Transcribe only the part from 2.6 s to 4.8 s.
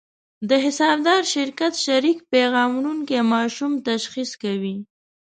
وړونکي ماشوم تشخیص کوي.